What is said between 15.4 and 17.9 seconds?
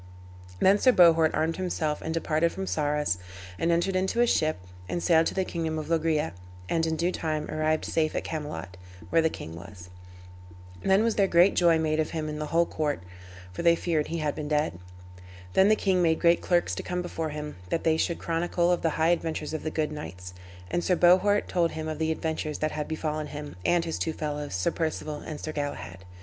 Then the king made great clerks to come before him, that